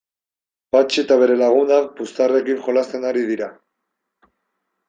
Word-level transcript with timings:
Patxi 0.75 1.01
eta 1.03 1.17
bere 1.25 1.35
lagunak 1.41 1.91
puxtarriekin 1.99 2.65
jolasten 2.69 3.09
ari 3.11 3.25
dira. 3.29 3.51